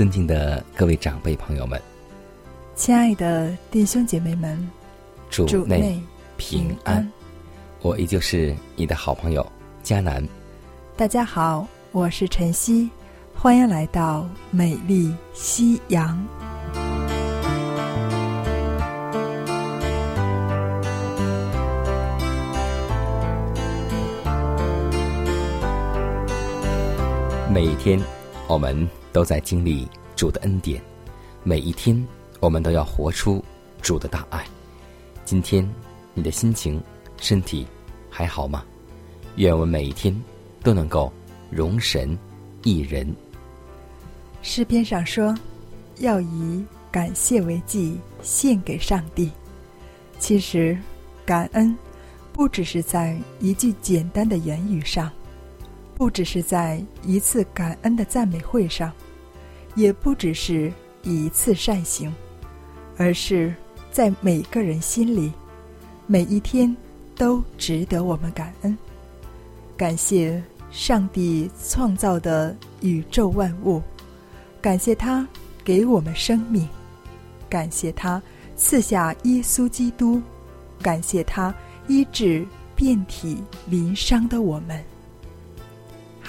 [0.00, 1.78] 尊敬的各位长辈朋友们，
[2.74, 4.58] 亲爱的弟兄姐妹们，
[5.28, 6.00] 主内
[6.38, 7.06] 平安。
[7.82, 9.46] 我依旧是你的好朋友
[9.82, 10.26] 佳南。
[10.96, 12.88] 大家好，我是晨曦，
[13.34, 16.18] 欢迎来到美丽夕阳。
[27.52, 28.00] 每一天，
[28.48, 28.99] 我们。
[29.12, 30.82] 都在经历主的恩典，
[31.42, 32.06] 每一天
[32.40, 33.44] 我们都要活出
[33.82, 34.44] 主的大爱。
[35.24, 35.68] 今天
[36.14, 36.82] 你的心情、
[37.18, 37.66] 身体
[38.08, 38.64] 还好吗？
[39.36, 40.14] 愿我们每一天
[40.62, 41.12] 都能够
[41.50, 42.18] 容神
[42.64, 43.06] 一人。
[44.42, 45.34] 诗篇上说
[46.00, 49.30] ：“要以感谢为祭献给上帝。”
[50.18, 50.76] 其实，
[51.24, 51.76] 感恩
[52.32, 55.10] 不只是在一句简单的言语上。
[56.00, 58.90] 不只是在一次感恩的赞美会上，
[59.74, 62.10] 也不只是一次善行，
[62.96, 63.54] 而是
[63.92, 65.30] 在每个人心里，
[66.06, 66.74] 每一天
[67.14, 68.78] 都值得我们感恩。
[69.76, 73.82] 感谢上帝创造的宇宙万物，
[74.58, 75.28] 感谢他
[75.62, 76.66] 给我们生命，
[77.46, 78.22] 感谢他
[78.56, 80.22] 赐下耶稣基督，
[80.80, 81.54] 感谢他
[81.88, 82.42] 医治
[82.74, 84.82] 遍体鳞伤的我们。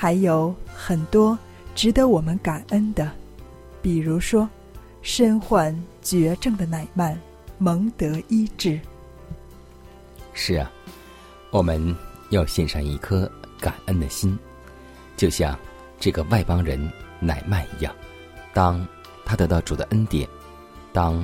[0.02, 1.38] 还有很多
[1.76, 3.12] 值得我们感恩的，
[3.84, 4.50] 比如说，
[5.04, 7.16] 身患绝症的乃曼
[7.60, 8.80] 蒙得医治。
[10.34, 10.72] 是啊，
[11.52, 11.96] 我们
[12.32, 14.36] 要献上一颗感恩的心，
[15.16, 15.56] 就像
[16.00, 17.96] 这个外邦人乃曼一样。
[18.56, 18.84] 当
[19.24, 20.28] 他得到主的恩典，
[20.92, 21.24] 当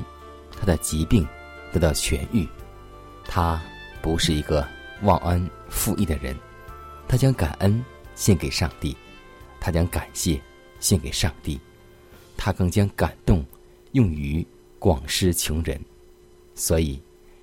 [0.56, 1.28] 他的疾病
[1.74, 2.48] 得到痊愈，
[3.26, 3.60] 他
[4.04, 4.64] 不是一个
[5.02, 6.38] 忘恩负义的人，
[7.08, 7.84] 他将感恩。
[8.18, 8.98] 献给上帝，
[9.60, 10.42] 他将感谢
[10.80, 11.58] 献给上帝，
[12.36, 13.46] 他更将感动
[13.92, 14.46] 用于
[14.80, 15.80] 广施穷人。
[16.56, 17.00] 所以，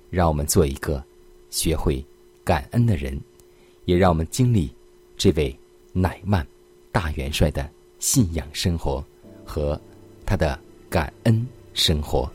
[0.09, 1.01] 让我们做一个
[1.49, 2.03] 学会
[2.43, 3.17] 感恩的人，
[3.85, 4.69] 也让我们经历
[5.15, 5.57] 这位
[5.93, 6.45] 乃曼
[6.91, 7.67] 大元帅的
[7.99, 9.03] 信仰生活
[9.45, 9.79] 和
[10.25, 10.59] 他的
[10.89, 12.29] 感恩生活。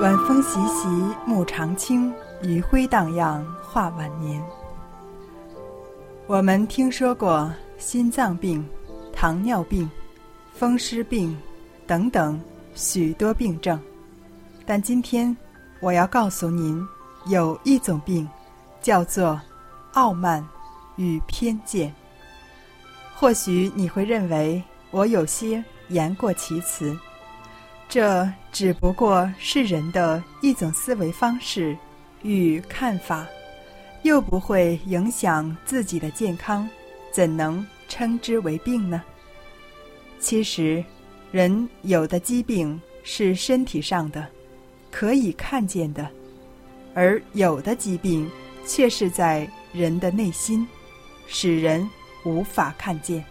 [0.00, 0.88] 晚风习习，
[1.26, 4.42] 木长青，余晖荡漾，画晚年。
[6.26, 8.66] 我们听说过心脏病、
[9.12, 9.90] 糖尿病、
[10.54, 11.36] 风湿病
[11.86, 12.40] 等等
[12.74, 13.78] 许多病症，
[14.64, 15.36] 但今天
[15.80, 16.82] 我要告诉您，
[17.26, 18.26] 有一种病
[18.80, 19.38] 叫做
[19.92, 20.42] 傲慢
[20.96, 21.94] 与偏见。
[23.14, 24.62] 或许你会认为
[24.92, 26.96] 我有些言过其词。
[27.90, 31.76] 这只不过是人的一种思维方式
[32.22, 33.26] 与看法，
[34.02, 36.68] 又不会影响自己的健康，
[37.10, 39.02] 怎能称之为病呢？
[40.20, 40.84] 其实，
[41.32, 44.24] 人有的疾病是身体上的，
[44.92, 46.04] 可以看见的；
[46.94, 48.30] 而有的疾病
[48.64, 50.64] 却是在人的内心，
[51.26, 51.84] 使人
[52.24, 53.24] 无法看见。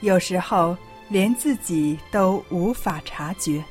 [0.00, 0.76] 有时候。
[1.08, 3.64] 连自己都无法察觉，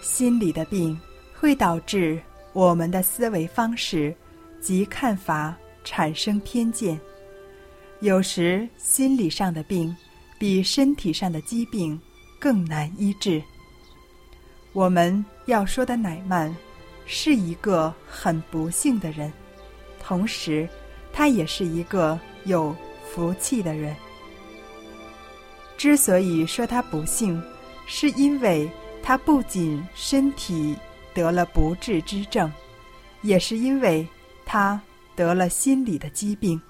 [0.00, 0.98] 心理的病
[1.34, 2.20] 会导致
[2.52, 4.14] 我们的思维方式
[4.60, 6.98] 及看法产生偏见。
[8.00, 9.94] 有时心理上的病
[10.38, 12.00] 比身体上的疾病
[12.38, 13.42] 更难医治。
[14.72, 16.54] 我们要说的乃曼
[17.04, 19.32] 是一个很不幸的人，
[20.00, 20.68] 同时
[21.12, 22.74] 他也是一个有
[23.04, 23.94] 福气的人。
[25.80, 27.42] 之所以说他不幸，
[27.86, 28.70] 是因为
[29.02, 30.76] 他不仅身体
[31.14, 32.52] 得了不治之症，
[33.22, 34.06] 也是因为
[34.44, 34.78] 他
[35.16, 36.60] 得了心理的疾病。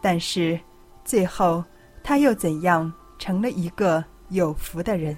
[0.00, 0.58] 但是
[1.04, 1.62] 最后
[2.02, 5.14] 他又怎样成了一个有福的人？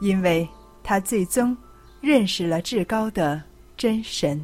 [0.00, 0.48] 因为
[0.84, 1.56] 他最终
[2.00, 3.42] 认识了至高的
[3.76, 4.40] 真神。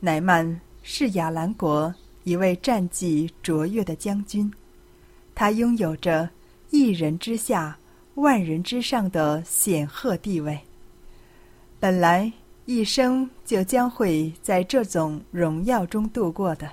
[0.00, 1.94] 乃曼是亚兰国
[2.24, 4.52] 一位战绩卓越的将军。
[5.38, 6.28] 他拥有着
[6.70, 7.78] 一人之下、
[8.16, 10.58] 万人之上的显赫地位。
[11.78, 12.32] 本来
[12.64, 16.68] 一生就将会在这种荣耀中度过的，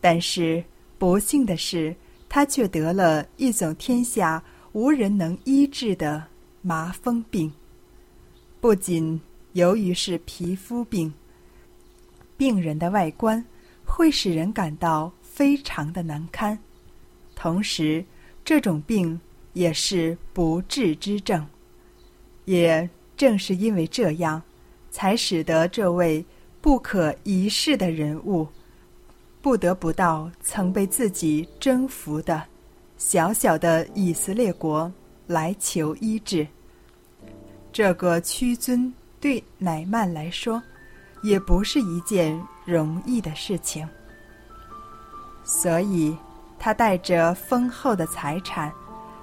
[0.00, 0.62] 但是
[0.96, 1.92] 不幸的是，
[2.28, 4.40] 他却得了一种天下
[4.70, 6.24] 无人能医治的
[6.62, 7.52] 麻风病。
[8.60, 9.20] 不仅
[9.54, 11.12] 由于是皮肤病，
[12.36, 13.44] 病人的外观
[13.84, 16.56] 会使人感到非常的难堪。
[17.36, 18.02] 同时，
[18.44, 19.20] 这种病
[19.52, 21.46] 也是不治之症。
[22.46, 24.42] 也正是因为这样，
[24.90, 26.24] 才使得这位
[26.60, 28.48] 不可一世的人物，
[29.42, 32.42] 不得不到曾被自己征服的
[32.96, 34.90] 小小的以色列国
[35.26, 36.46] 来求医治。
[37.70, 40.62] 这个屈尊对乃曼来说，
[41.22, 43.86] 也不是一件容易的事情。
[45.44, 46.16] 所以。
[46.66, 48.72] 他带着丰厚的财产，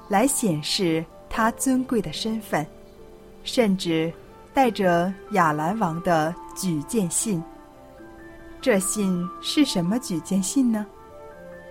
[0.08, 2.66] 来显示他尊贵的身份，
[3.44, 4.10] 甚至
[4.54, 7.44] 带着亚兰王的举荐信。
[8.62, 10.86] 这信是什么举荐信呢？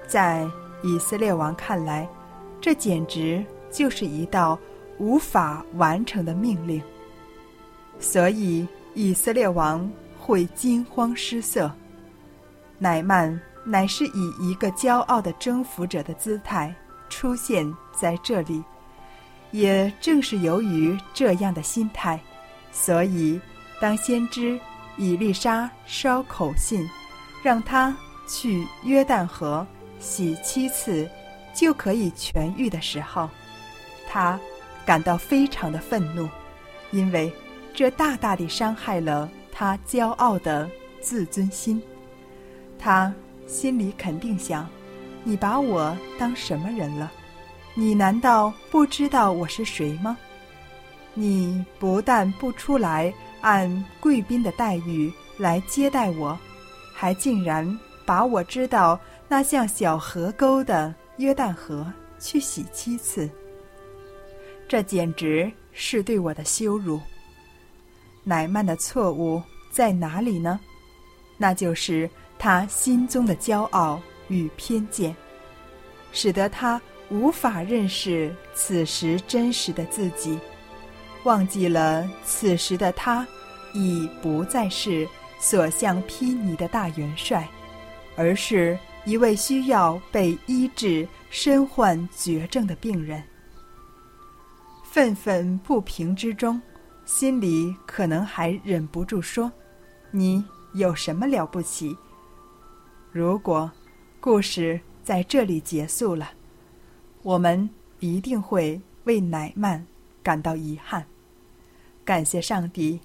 [0.07, 0.47] 在
[0.83, 2.07] 以色列王看来，
[2.61, 4.59] 这简直就是一道
[4.99, 6.83] 无法完成的命令。
[7.99, 9.91] 所以以色列王
[10.21, 11.73] 会惊慌失色。
[12.79, 13.41] 乃曼。
[13.65, 16.75] 乃是以一个骄傲的征服者的姿态
[17.09, 18.63] 出现在这里，
[19.53, 22.21] 也正是由于这样的心态，
[22.73, 23.41] 所以
[23.81, 24.59] 当先知
[24.97, 26.89] 以丽莎捎口信，
[27.43, 27.97] 让他
[28.29, 29.65] 去约旦河
[30.01, 31.09] 洗七次
[31.55, 33.31] 就可以痊愈的时候，
[34.09, 34.41] 他
[34.85, 36.29] 感到非常的愤怒，
[36.91, 37.33] 因为
[37.73, 40.69] 这大大地伤害了他骄傲的
[41.01, 41.81] 自尊心，
[42.77, 43.15] 他。
[43.47, 44.69] 心里肯定想
[45.25, 47.13] ：“你把我当什么人了？
[47.75, 50.17] 你难道不知道我是谁吗？
[51.15, 53.13] 你不但不出来
[53.43, 56.39] 按贵宾的待遇来接待我，
[56.95, 58.99] 还竟然把我知道
[59.29, 61.87] 那像小河沟的约旦河
[62.19, 63.29] 去洗七次。
[64.67, 66.99] 这简直是对我的羞辱。
[68.25, 70.59] 乃曼的错误在哪里呢？
[71.37, 72.09] 那就是。”
[72.43, 75.15] 他心中的骄傲与偏见，
[76.11, 80.37] 使得他无法认识此时真实的自己，
[81.23, 83.25] 忘记了此时的他
[83.75, 85.09] 已不再是
[85.39, 87.49] 所向披靡的大元帅，
[88.17, 93.23] 而是一位需要被医治、身患绝症的病人。
[94.83, 96.61] 愤愤不平之中，
[97.05, 99.49] 心里可能还忍不住说
[100.11, 100.45] ：“你
[100.75, 101.97] 有什么了不起？”
[103.13, 103.71] 如果
[104.21, 106.31] 故事在这里结束了，
[107.23, 107.69] 我们
[108.01, 109.87] 一定会为乃曼
[110.23, 111.05] 感到遗憾。
[112.07, 112.99] 感谢上帝，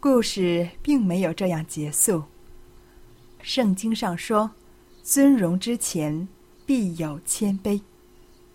[0.00, 2.24] 故事并没有这样结束。
[3.40, 4.50] 圣经上说
[5.04, 6.26] ：“尊荣之前
[6.66, 7.80] 必有谦卑。”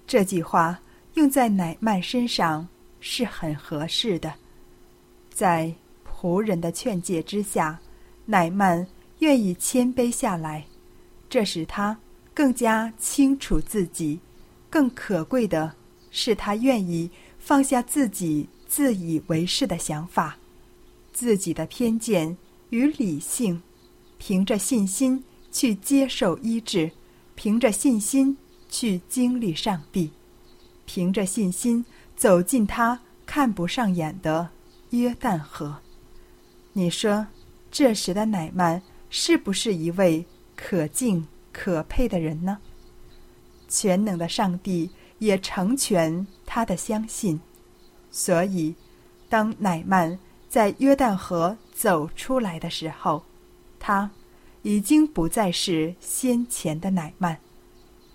[0.06, 0.78] 这句话
[1.14, 2.68] 用在乃曼身上
[3.00, 4.34] 是很合适的。
[5.30, 5.74] 在
[6.06, 7.80] 仆人的劝诫之下，
[8.26, 8.86] 乃曼
[9.20, 10.66] 愿意谦卑下来。
[11.30, 11.98] 这使他
[12.34, 14.20] 更加清楚自己，
[14.70, 15.76] 更可贵的
[16.10, 20.38] 是，他愿意放下自己自以为是的想法、
[21.12, 22.38] 自己的偏见
[22.70, 23.62] 与理性，
[24.18, 26.92] 凭着信心去接受医治，
[27.36, 28.38] 凭着信心
[28.70, 30.12] 去经历上帝，
[30.86, 31.84] 凭着信心
[32.16, 34.50] 走进他看不上眼的
[34.92, 35.78] 约旦河。
[36.74, 37.28] 你说，
[37.72, 40.26] 这时的乃曼是不是一位？
[40.58, 42.58] 可敬可佩的人呢？
[43.70, 47.40] 全能的上帝也成全他的相信，
[48.12, 48.76] 所以，
[49.30, 50.18] 当乃曼
[50.50, 53.24] 在约旦河走出来的时候，
[53.80, 54.10] 他
[54.64, 57.38] 已经不再是先前的乃曼。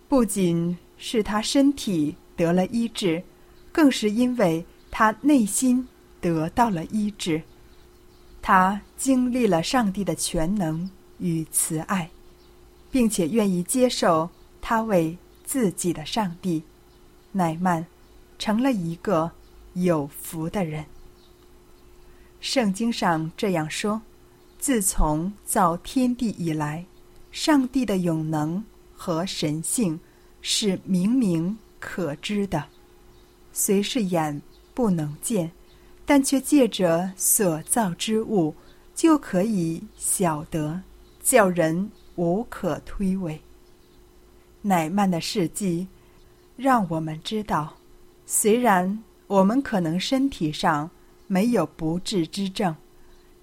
[0.09, 3.23] 不仅是他身体得了医治，
[3.71, 5.87] 更是因为他内心
[6.21, 7.43] 得到了医治。
[8.41, 12.11] 他经历了上帝的全能与慈爱。
[12.93, 14.29] 并且愿意接受
[14.61, 16.63] 他为自己的上帝，
[17.33, 17.85] 乃曼
[18.39, 19.33] 成了一个
[19.73, 20.85] 有福的人。
[22.39, 24.03] 圣经上这样说：
[24.59, 26.85] 自从造天地以来，
[27.31, 28.63] 上帝的永能
[28.95, 29.99] 和神性
[30.43, 32.63] 是明明可知的，
[33.53, 34.43] 虽是眼
[34.75, 35.51] 不能见，
[36.05, 38.55] 但却借着所造之物，
[38.95, 40.83] 就可以晓得，
[41.23, 43.39] 叫人无可推诿。
[44.61, 45.87] 乃曼的事迹，
[46.57, 47.77] 让我们知道，
[48.27, 50.89] 虽然我们可能身体上
[51.27, 52.75] 没有不治之症，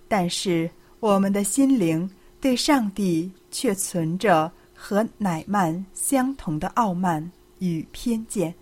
[0.07, 2.09] 但是我们的心灵
[2.39, 8.53] 对上帝却存着和乃曼相同的傲慢与偏见。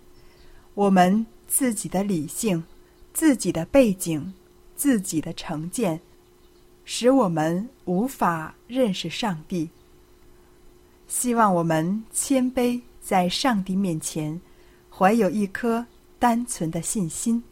[0.74, 2.64] 我们自己的理性、
[3.12, 4.32] 自己的背景、
[4.74, 6.00] 自己的成见，
[6.84, 9.68] 使我们无法认识上帝。
[11.08, 14.38] 希望我们谦卑在上帝面前，
[14.90, 15.84] 怀有一颗
[16.18, 17.42] 单纯的信心，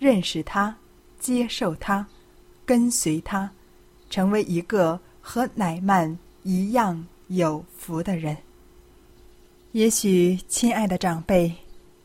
[0.00, 0.74] 认识他，
[1.20, 2.04] 接受他，
[2.66, 3.48] 跟随他，
[4.10, 8.36] 成为一个和乃曼一样有福的人。
[9.70, 11.54] 也许，亲爱的长辈，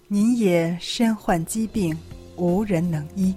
[0.07, 1.97] 您也身患疾病，
[2.35, 3.33] 无人能医，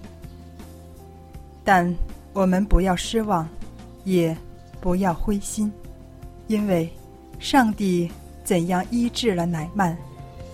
[1.64, 1.90] 但
[2.34, 3.48] 我们不要失望，
[4.04, 4.36] 也
[4.78, 5.72] 不要灰心，
[6.48, 6.86] 因为。
[7.42, 8.08] 上帝
[8.44, 9.96] 怎样医治了乃曼，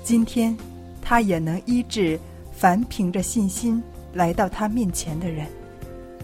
[0.03, 0.57] 今天
[1.03, 2.19] 他也能医治
[2.51, 3.81] 凡凭着信心
[4.15, 5.47] 来到他面前的人。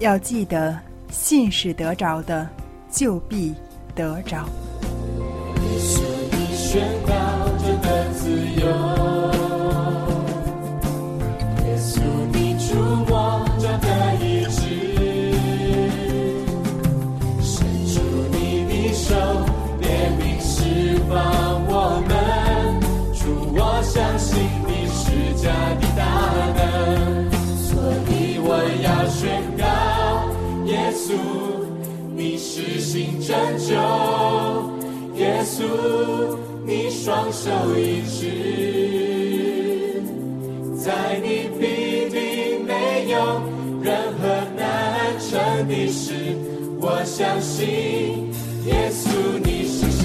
[0.00, 0.76] 要记得，
[1.10, 2.48] 信是得着的，
[2.90, 3.54] 就必
[3.94, 4.48] 得着。
[5.54, 6.02] 你说
[6.32, 7.12] 你宣告
[7.58, 9.03] 着的自由
[33.34, 33.74] 拯救，
[35.16, 35.64] 耶稣，
[36.64, 40.00] 你双手一指，
[40.76, 43.42] 在你必定没有
[43.82, 46.14] 任何难成的事。
[46.80, 48.30] 我相信，
[48.66, 49.08] 耶稣
[49.42, 50.04] 你是神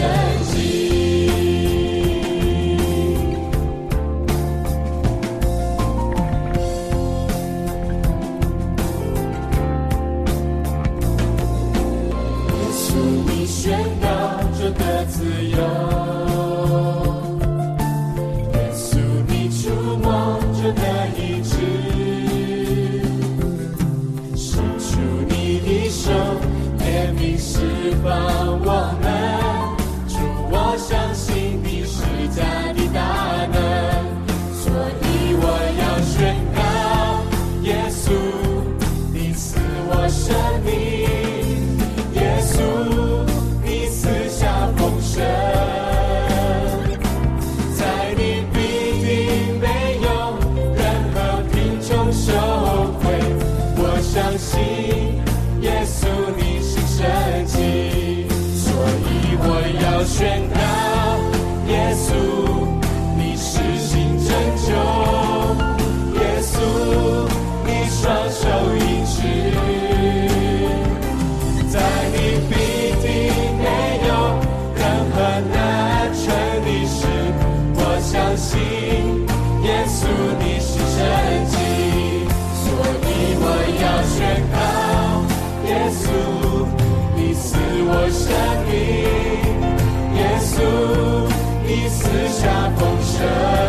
[91.65, 93.68] 你四下风声。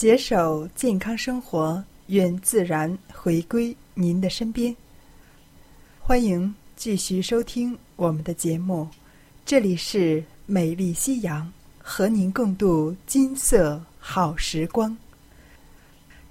[0.00, 4.72] 携手健康生活，愿自然回归您的身边。
[5.98, 8.86] 欢迎继续收听我们的节目，
[9.44, 14.96] 这里是美丽夕阳，和您共度金色好时光。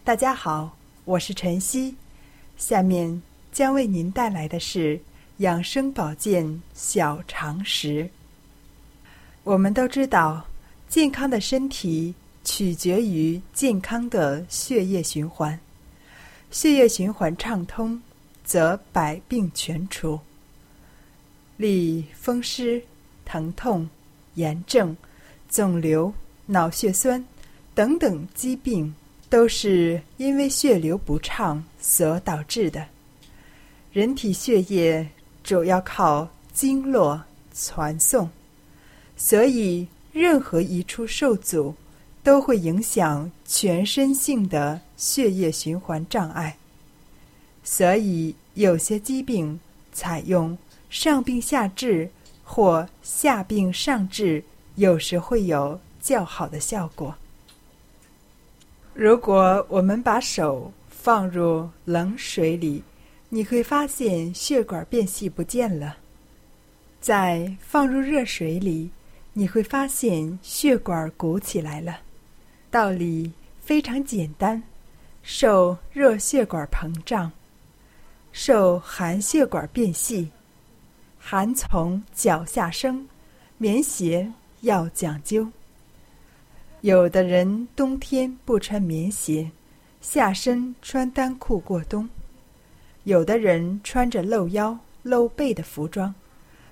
[0.02, 1.94] 大家好，我是晨曦，
[2.56, 3.22] 下面
[3.52, 4.98] 将为您带来的是
[5.40, 8.10] 养生保健小常识。
[9.44, 10.48] 我们都知道，
[10.88, 12.16] 健康的身体。
[12.48, 15.60] 取决于健康的血液循环，
[16.50, 18.02] 血液循环畅通，
[18.46, 20.18] 则百病全除。
[21.58, 22.82] 例风湿、
[23.26, 23.88] 疼痛、
[24.36, 24.96] 炎症、
[25.50, 26.12] 肿瘤、
[26.46, 27.24] 脑血栓
[27.76, 28.96] 等等疾病，
[29.30, 32.88] 都是因为血流不畅所导致的。
[33.92, 35.06] 人体血液
[35.44, 37.22] 主要靠经络
[37.54, 38.30] 传送，
[39.18, 41.76] 所以任何一处受阻。
[42.28, 46.58] 都会影响全身性的血液循环障碍，
[47.64, 49.58] 所以有些疾病
[49.94, 50.58] 采用
[50.90, 52.12] 上病下治
[52.44, 54.44] 或下病上治，
[54.76, 57.16] 有时会有较好的效果。
[58.94, 62.84] 如果我们把手放入冷水里，
[63.30, 65.96] 你会发现血管变细不见了；
[67.00, 68.90] 再放入热水里，
[69.32, 72.00] 你会发现血管鼓起来了。
[72.78, 74.62] 道理非常简单，
[75.24, 77.32] 受热血管膨胀，
[78.32, 80.30] 受寒血管变细，
[81.18, 83.08] 寒从脚下生，
[83.58, 85.48] 棉鞋要讲究。
[86.82, 89.50] 有的人冬天不穿棉鞋，
[90.00, 92.08] 下身穿单裤过冬；
[93.06, 96.14] 有的人穿着露腰露背的服装；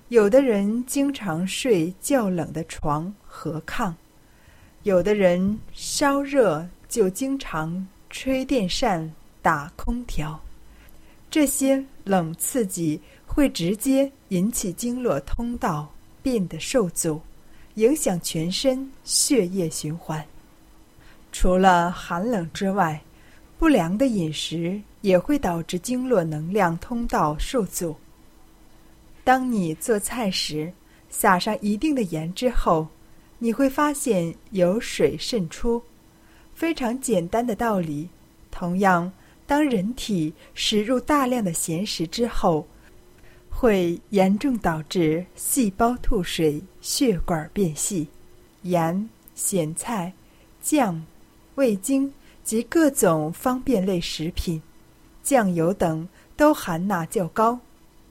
[0.06, 3.92] 有的人经常睡较冷的床和炕。
[4.86, 10.40] 有的人烧热就经常吹电扇、打空调，
[11.28, 17.20] 这些冷刺激会直接引起经络通道变得受阻，
[17.74, 20.24] 影响全身血液循环。
[21.32, 23.02] 除了寒冷之外，
[23.58, 27.96] 不良的饮食也会导致经络能量通道受阻。
[29.24, 30.72] 当你做菜时，
[31.10, 32.86] 撒上一定的盐之后。
[33.38, 35.82] 你会发现有水渗出，
[36.54, 38.08] 非常简单的道理。
[38.50, 39.12] 同样，
[39.46, 42.66] 当人体食入大量的咸食之后，
[43.50, 48.08] 会严重导致细胞吐水、血管变细。
[48.62, 50.12] 盐、咸菜、
[50.62, 51.04] 酱、
[51.56, 54.60] 味精及各种方便类食品、
[55.22, 57.60] 酱油等都含钠较高，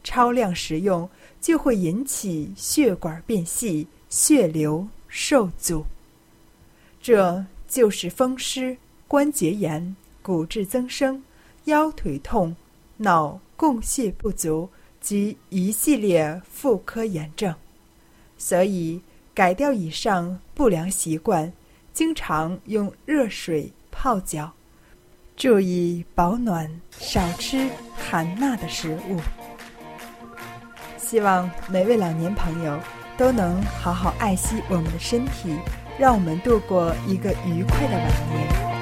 [0.03, 1.09] 超量食用
[1.41, 4.87] 就会引起血管变细、血流。
[5.17, 5.85] 受阻，
[7.01, 8.75] 这就是风湿、
[9.07, 11.23] 关节炎、骨质增生、
[11.63, 12.53] 腰腿痛、
[12.97, 17.55] 脑供血不足及一系列妇科炎症。
[18.37, 19.01] 所以，
[19.33, 21.49] 改掉以上不良习惯，
[21.93, 24.51] 经常用热水泡脚，
[25.37, 29.21] 注意保暖，少吃含钠的食物。
[30.97, 32.77] 希望每位老年朋友。
[33.17, 35.57] 都能好好爱惜我们的身体，
[35.97, 38.74] 让我们度过一个愉快的晚年。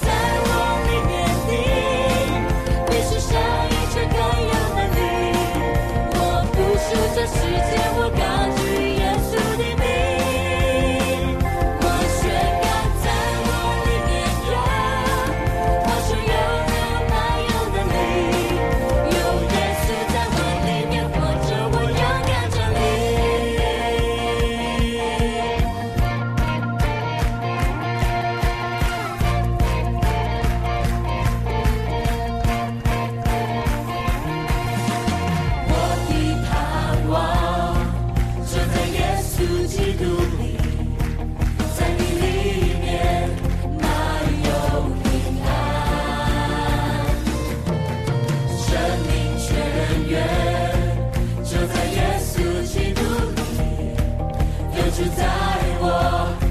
[0.00, 0.06] 在
[0.44, 0.50] 我
[0.86, 1.12] 里面
[1.48, 1.52] 你
[2.88, 3.30] 你是上
[3.66, 4.98] 一句可有能力
[6.14, 6.16] 我
[6.52, 8.61] 付出这世界我刚
[55.02, 55.24] 就在
[55.80, 56.41] 我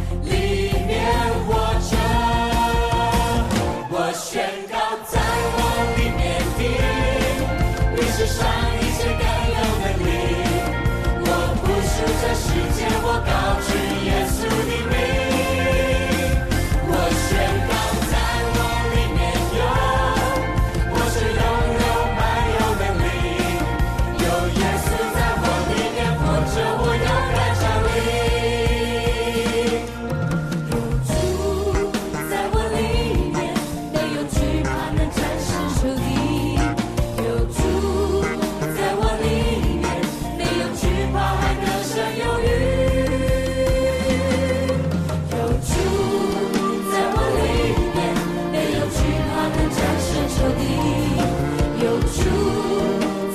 [51.98, 52.28] 面，你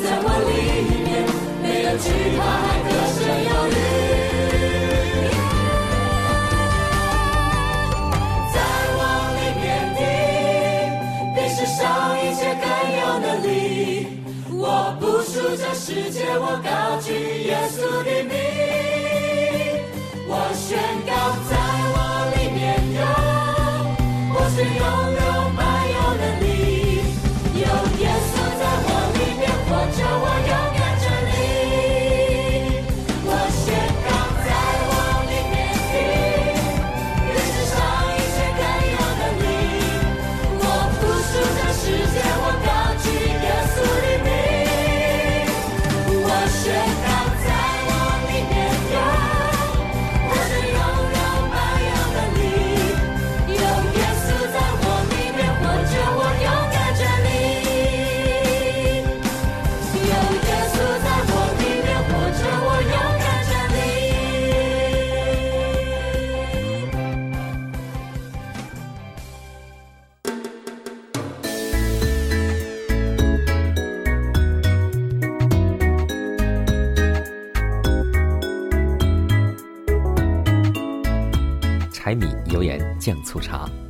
[0.03, 0.53] 在我里
[1.05, 1.09] 面
[1.62, 3.77] 没有惧怕，还得胜有余。
[8.53, 8.57] 在
[8.97, 9.01] 我
[9.37, 9.64] 里面
[9.97, 10.01] 的，
[11.35, 11.81] 比世上
[12.19, 12.64] 一切更
[13.01, 13.47] 有能力。
[14.59, 14.62] 我
[15.01, 17.09] 不属这世界，我高举
[17.45, 18.46] 耶稣的名。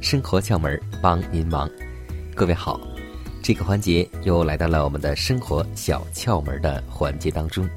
[0.07, 1.69] 生活窍门帮您忙。
[2.33, 2.81] 各位好，
[3.43, 7.69] 这个环节又来到了我们的生活小窍门的环节当中。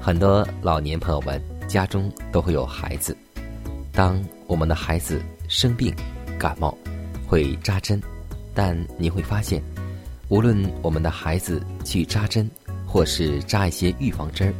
[0.00, 3.16] 很多老年朋友们家中都会有孩子，
[3.92, 5.94] 当我们的孩子生病、
[6.36, 6.76] 感冒，
[7.28, 8.02] 会扎针，
[8.52, 9.62] 但你会发现，
[10.26, 12.50] 无论我们的孩子去扎针，
[12.88, 14.54] 或是扎一些预防针儿，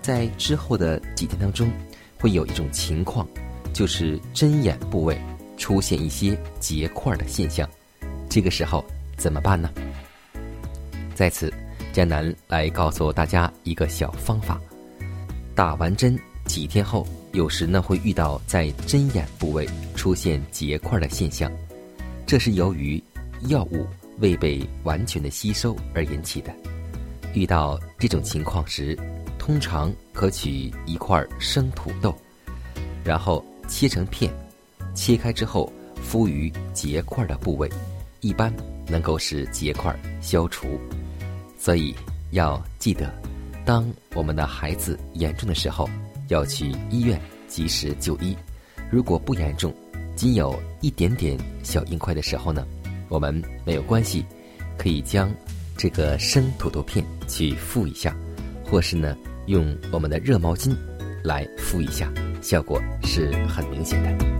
[0.00, 1.70] 在之后的几天当中，
[2.18, 3.28] 会有一种情况。
[3.74, 5.16] 就是针眼部位
[5.60, 7.68] 出现一些结块的现象，
[8.30, 8.82] 这个时候
[9.18, 9.70] 怎么办呢？
[11.14, 11.52] 在此，
[11.92, 14.58] 江南来告诉大家一个小方法：
[15.54, 21.52] 打完针几天后，有时呢会遇到在针眼部位出现结块的现象，
[22.26, 23.00] 这是由于
[23.48, 23.86] 药物
[24.18, 26.50] 未被完全的吸收而引起的。
[27.34, 28.98] 遇到这种情况时，
[29.38, 32.16] 通常可取一块生土豆，
[33.04, 33.44] 然后。
[33.72, 34.28] 切成片，
[35.00, 37.66] 切开之后敷于结块的部位，
[38.20, 38.54] 一般
[38.86, 40.78] 能够使结块消除。
[41.58, 41.94] 所以
[42.32, 43.10] 要记得，
[43.64, 45.88] 当我们的孩子严重的时候，
[46.28, 48.36] 要去医院及时就医。
[48.90, 49.74] 如果不严重，
[50.14, 52.66] 仅有一点点小硬块的时候呢，
[53.08, 54.22] 我们没有关系，
[54.76, 55.34] 可以将
[55.78, 58.14] 这个生土豆片去敷一下，
[58.66, 60.76] 或是呢用我们的热毛巾
[61.24, 62.12] 来敷一下。
[62.42, 64.39] 效果是很明显的。